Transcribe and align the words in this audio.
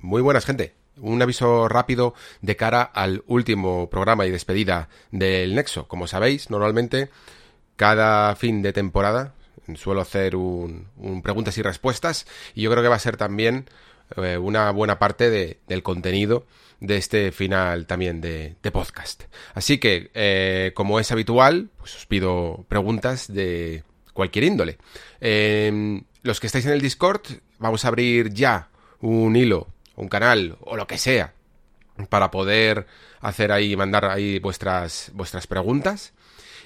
Muy 0.00 0.22
buenas, 0.22 0.46
gente. 0.46 0.72
Un 0.96 1.20
aviso 1.20 1.68
rápido 1.68 2.14
de 2.40 2.56
cara 2.56 2.82
al 2.82 3.22
último 3.26 3.90
programa 3.90 4.26
y 4.26 4.30
despedida 4.30 4.88
del 5.10 5.54
Nexo. 5.54 5.86
Como 5.88 6.06
sabéis, 6.06 6.48
normalmente 6.48 7.10
cada 7.76 8.34
fin 8.34 8.62
de 8.62 8.72
temporada 8.72 9.34
suelo 9.76 10.00
hacer 10.00 10.36
un, 10.36 10.88
preguntas 11.22 11.56
y 11.58 11.62
respuestas 11.62 12.26
y 12.54 12.62
yo 12.62 12.70
creo 12.70 12.82
que 12.82 12.88
va 12.88 12.96
a 12.96 13.00
ser 13.00 13.18
también 13.18 13.66
eh, 14.16 14.38
una 14.38 14.70
buena 14.70 14.98
parte 14.98 15.30
del 15.66 15.82
contenido 15.82 16.46
de 16.80 16.96
este 16.96 17.30
final 17.30 17.86
también 17.86 18.22
de, 18.22 18.56
podcast. 18.72 19.24
Así 19.52 19.76
que, 19.78 20.10
eh, 20.14 20.72
como 20.74 20.98
es 20.98 21.12
habitual, 21.12 21.68
pues 21.76 21.94
os 21.94 22.06
pido 22.06 22.64
preguntas 22.68 23.30
de 23.32 23.84
cualquier 24.14 24.44
índole. 24.44 24.78
Em, 25.20 26.04
los 26.22 26.40
que 26.40 26.46
estáis 26.46 26.64
en 26.64 26.72
el 26.72 26.80
Discord, 26.80 27.20
vamos 27.58 27.84
a 27.84 27.88
abrir 27.88 28.32
ya 28.32 28.70
un 29.00 29.36
hilo 29.36 29.68
un 29.96 30.08
canal 30.08 30.56
o 30.60 30.76
lo 30.76 30.86
que 30.86 30.98
sea 30.98 31.32
para 32.08 32.30
poder 32.30 32.86
hacer 33.20 33.52
ahí, 33.52 33.76
mandar 33.76 34.06
ahí 34.06 34.38
vuestras, 34.38 35.10
vuestras 35.14 35.46
preguntas. 35.46 36.12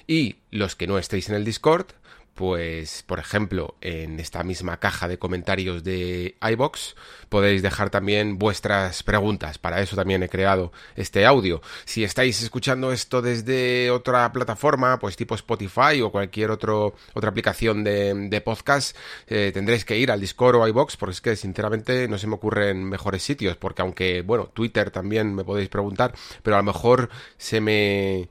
Y 0.07 0.37
los 0.51 0.75
que 0.75 0.87
no 0.87 0.97
estéis 0.97 1.29
en 1.29 1.35
el 1.35 1.45
Discord, 1.45 1.87
pues 2.35 3.01
por 3.03 3.19
ejemplo 3.19 3.75
en 3.79 4.19
esta 4.19 4.43
misma 4.43 4.77
caja 4.77 5.07
de 5.07 5.17
comentarios 5.17 5.85
de 5.85 6.35
iBox 6.41 6.95
podéis 7.29 7.61
dejar 7.61 7.89
también 7.89 8.37
vuestras 8.37 9.03
preguntas. 9.03 9.57
Para 9.57 9.81
eso 9.81 9.95
también 9.95 10.21
he 10.21 10.27
creado 10.27 10.73
este 10.97 11.25
audio. 11.25 11.61
Si 11.85 12.03
estáis 12.03 12.41
escuchando 12.43 12.91
esto 12.91 13.21
desde 13.21 13.89
otra 13.89 14.31
plataforma 14.33 14.99
pues 14.99 15.15
tipo 15.15 15.33
Spotify 15.33 16.01
o 16.03 16.11
cualquier 16.11 16.51
otro 16.51 16.95
otra 17.13 17.29
aplicación 17.29 17.85
de, 17.85 18.41
podcast 18.43 18.97
eh, 19.27 19.51
tendréis 19.53 19.85
que 19.85 19.97
ir 19.97 20.11
al 20.11 20.19
Discord 20.19 20.57
o 20.57 20.67
iBox 20.67 20.97
porque 20.97 21.13
es 21.13 21.21
que 21.21 21.35
sinceramente 21.37 22.09
no 22.09 22.17
se 22.17 22.27
me 22.27 22.35
ocurren 22.35 22.83
mejores 22.83 23.23
sitios 23.23 23.55
porque 23.55 23.81
aunque 23.81 24.21
bueno 24.23 24.51
Twitter 24.53 24.91
también 24.91 25.33
me 25.33 25.45
podéis 25.45 25.69
preguntar 25.69 26.13
pero 26.43 26.57
a 26.57 26.59
lo 26.59 26.63
mejor 26.63 27.09
se 27.37 27.61
me 27.61 28.29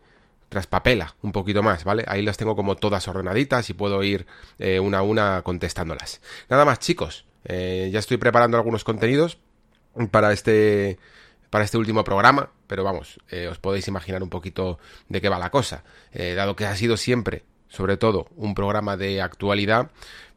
traspapela 0.55 1.17
un 1.23 1.33
poquito 1.33 1.65
más, 1.65 1.83
¿vale? 1.83 2.05
Ahí 2.07 2.23
las 2.23 2.37
tengo 2.37 2.55
como 2.55 2.77
todas 2.77 3.09
ordenaditas 3.09 3.69
y 3.71 3.75
puedo 3.75 4.05
ir 4.05 4.25
eh, 4.61 4.79
una 4.79 4.99
a 4.99 5.03
una 5.03 5.43
contestándolas. 5.43 6.21
Nada 6.49 6.65
más, 6.65 6.79
chicos, 6.79 7.27
eh, 7.45 7.91
ya 7.93 7.99
estoy 7.99 8.19
preparando 8.19 8.57
algunos 8.57 8.85
contenidos 8.85 9.39
para 10.13 10.33
este 10.33 10.99
para 11.51 11.65
este 11.65 11.77
último 11.77 12.05
programa, 12.05 12.51
pero 12.69 12.85
vamos, 12.85 13.21
eh, 13.31 13.49
os 13.49 13.59
podéis 13.59 13.89
imaginar 13.89 14.23
un 14.23 14.31
poquito 14.31 14.79
de 15.09 15.21
qué 15.21 15.29
va 15.29 15.39
la 15.39 15.51
cosa. 15.51 15.83
dado 16.13 16.57
que 16.57 16.67
ha 16.67 16.77
sido 16.77 16.97
siempre, 16.97 17.45
sobre 17.69 17.97
todo, 17.97 18.29
un 18.37 18.55
programa 18.55 18.97
de 18.97 19.21
actualidad, 19.23 19.91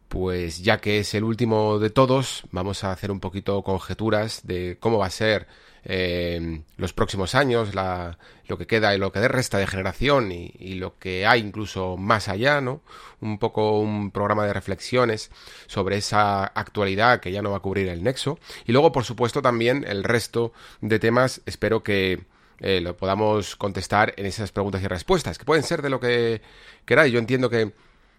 pues 0.07 0.63
ya 0.63 0.79
que 0.79 0.99
es 0.99 1.13
el 1.13 1.23
último 1.23 1.79
de 1.79 1.89
todos, 1.89 2.43
vamos 2.51 2.83
a 2.83 2.91
hacer 2.91 3.11
un 3.11 3.19
poquito 3.19 3.61
conjeturas 3.63 4.41
de 4.45 4.77
cómo 4.79 4.99
va 4.99 5.07
a 5.07 5.09
ser 5.11 5.47
eh, 5.89 6.61
los 6.75 6.91
próximos 6.91 7.33
años, 7.33 7.73
la, 7.73 8.17
lo 8.47 8.57
que 8.57 8.67
queda 8.67 8.93
y 8.93 8.97
lo 8.97 9.13
que 9.13 9.25
resta 9.27 9.57
de 9.57 9.67
generación 9.67 10.31
y, 10.31 10.75
lo 10.75 10.97
que 10.99 11.25
hay 11.25 11.39
incluso 11.39 11.95
más 11.95 12.27
allá, 12.27 12.59
¿no? 12.59 12.81
Un 13.21 13.37
poco 13.39 13.79
un 13.79 14.11
programa 14.11 14.45
de 14.45 14.53
reflexiones 14.53 15.31
sobre 15.67 15.97
esa 15.97 16.45
actualidad 16.45 17.21
que 17.21 17.31
ya 17.31 17.41
no 17.41 17.51
va 17.51 17.57
a 17.57 17.61
cubrir 17.61 17.87
el 17.87 18.03
nexo. 18.03 18.37
Y 18.65 18.73
luego, 18.73 18.91
por 18.91 19.05
supuesto, 19.05 19.41
también 19.41 19.85
el 19.87 20.03
resto 20.03 20.51
de 20.81 20.99
temas, 20.99 21.41
espero 21.45 21.83
que 21.83 22.25
eh, 22.59 22.81
lo 22.81 22.97
podamos 22.97 23.55
contestar 23.55 24.13
en 24.17 24.25
esas 24.25 24.51
preguntas 24.51 24.81
y 24.83 24.87
respuestas, 24.87 25.37
que 25.37 25.45
pueden 25.45 25.63
ser 25.63 25.81
de 25.81 25.89
lo 25.89 25.99
que 25.99 26.41
queráis. 26.85 27.13
Yo 27.13 27.19
entiendo 27.19 27.49
que, 27.49 27.71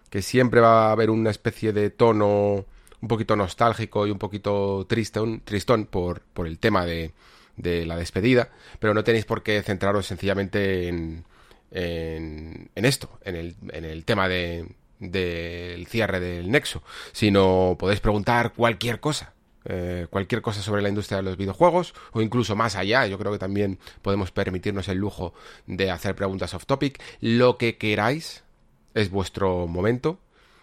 que 0.09 0.21
siempre 0.21 0.61
va 0.61 0.89
a 0.89 0.91
haber 0.91 1.09
una 1.09 1.29
especie 1.29 1.73
de 1.73 1.89
tono 1.89 2.65
un 3.01 3.07
poquito 3.07 3.35
nostálgico 3.35 4.07
y 4.07 4.11
un 4.11 4.19
poquito 4.19 4.85
tristón, 4.87 5.41
tristón 5.41 5.85
por, 5.85 6.21
por 6.21 6.47
el 6.47 6.59
tema 6.59 6.85
de, 6.85 7.13
de 7.55 7.85
la 7.85 7.95
despedida, 7.95 8.49
pero 8.79 8.93
no 8.93 9.03
tenéis 9.03 9.25
por 9.25 9.43
qué 9.43 9.61
centraros 9.61 10.07
sencillamente 10.07 10.87
en, 10.87 11.25
en, 11.71 12.69
esto, 12.75 13.19
en 13.23 13.35
el, 13.35 13.55
en 13.71 13.85
el 13.85 14.05
tema 14.05 14.27
de, 14.27 14.67
del 14.99 15.87
cierre 15.87 16.19
del 16.19 16.51
nexo, 16.51 16.83
sino 17.11 17.75
podéis 17.79 17.99
preguntar 17.99 18.53
cualquier 18.53 18.99
cosa. 18.99 19.33
Eh, 19.65 20.07
cualquier 20.09 20.41
cosa 20.41 20.61
sobre 20.61 20.81
la 20.81 20.87
industria 20.87 21.17
de 21.17 21.23
los 21.23 21.35
videojuegos 21.35 21.93
o 22.13 22.21
incluso 22.21 22.55
más 22.55 22.77
allá, 22.77 23.05
yo 23.07 23.19
creo 23.19 23.33
que 23.33 23.37
también 23.37 23.77
podemos 24.01 24.31
permitirnos 24.31 24.87
el 24.87 24.97
lujo 24.97 25.33
de 25.67 25.91
hacer 25.91 26.15
preguntas 26.15 26.53
off 26.53 26.65
topic, 26.65 26.99
lo 27.19 27.57
que 27.57 27.77
queráis 27.77 28.45
es 28.93 29.09
vuestro 29.09 29.67
momento, 29.67 30.19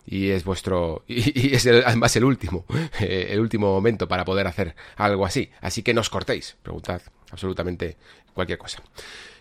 y 0.06 0.30
es 0.30 0.44
vuestro 0.44 1.02
y, 1.08 1.54
es 1.54 1.66
además 1.66 2.14
el 2.16 2.24
último 2.24 2.64
eh, 3.00 3.28
el 3.30 3.40
último 3.40 3.72
momento 3.72 4.08
para 4.08 4.24
poder 4.24 4.46
hacer 4.46 4.74
algo 4.96 5.26
así. 5.26 5.50
Así 5.60 5.82
que 5.82 5.92
no 5.92 6.00
os 6.00 6.10
cortéis 6.10 6.56
preguntad 6.62 7.02
absolutamente 7.30 7.96
cualquier 8.32 8.58
cosa. 8.58 8.82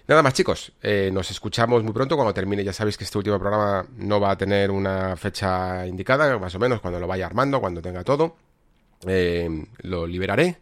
Nada 0.07 0.22
más 0.22 0.34
chicos 0.34 0.72
eh, 0.81 1.09
nos 1.13 1.31
escuchamos 1.31 1.84
muy 1.84 1.94
pronto 1.94 2.16
cuando 2.16 2.34
termine 2.34 2.63
ya 2.63 2.74
sabéis 2.74 2.97
que 2.97 3.03
este 3.03 3.18
último 3.18 3.40
programa 3.40 3.85
no 3.97 4.19
va 4.19 4.31
a 4.31 4.38
tener 4.38 4.72
una 4.72 5.16
fecha 5.16 5.85
indicada 5.88 6.38
más 6.38 6.53
o 6.56 6.59
menos 6.59 6.81
cuando 6.81 7.00
lo 7.00 7.07
vaya 7.07 7.25
armando 7.25 7.59
cuando 7.59 7.81
tenga 7.81 8.03
todo. 8.03 8.35
Eh, 9.07 9.68
lo 9.81 10.07
liberaré 10.07 10.57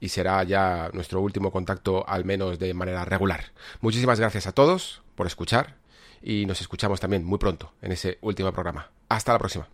y 0.00 0.08
será 0.08 0.42
ya 0.44 0.90
nuestro 0.92 1.20
último 1.20 1.50
contacto 1.50 2.06
al 2.06 2.24
menos 2.24 2.58
de 2.58 2.74
manera 2.74 3.04
regular. 3.04 3.52
Muchísimas 3.80 4.20
gracias 4.20 4.46
a 4.46 4.52
todos 4.52 5.02
por 5.14 5.26
escuchar 5.26 5.76
y 6.22 6.46
nos 6.46 6.60
escuchamos 6.60 7.00
también 7.00 7.24
muy 7.24 7.38
pronto 7.38 7.72
en 7.82 7.92
ese 7.92 8.18
último 8.20 8.52
programa. 8.52 8.90
Hasta 9.08 9.32
la 9.32 9.38
próxima. 9.38 9.68